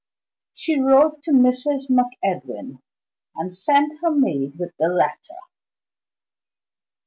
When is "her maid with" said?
4.01-4.73